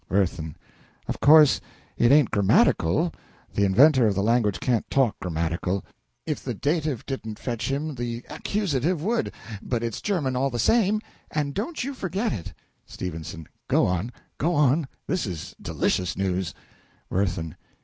WIRTHIN. 0.09 0.55
Of 1.07 1.19
course 1.19 1.61
it 1.95 2.11
ain't 2.11 2.31
grammatical 2.31 3.13
the 3.53 3.65
inventor 3.65 4.07
of 4.07 4.15
the 4.15 4.23
language 4.23 4.59
can't 4.59 4.89
talk 4.89 5.15
grammatical; 5.19 5.85
if 6.25 6.43
the 6.43 6.55
dative 6.55 7.05
didn't 7.05 7.37
fetch 7.37 7.69
him 7.69 7.93
the 7.93 8.23
accusative 8.27 9.03
would; 9.03 9.31
but 9.61 9.83
it's 9.83 10.01
German 10.01 10.35
all 10.35 10.49
the 10.49 10.57
same, 10.57 11.01
and 11.29 11.53
don't 11.53 11.83
you 11.83 11.93
forget 11.93 12.33
it! 12.33 12.51
S. 12.89 13.37
Go 13.67 13.85
on 13.85 14.11
go 14.39 14.55
on 14.55 14.87
this 15.05 15.27
is 15.27 15.53
delicious 15.61 16.17
news 16.17 16.55
WIRTHIN. 17.11 17.55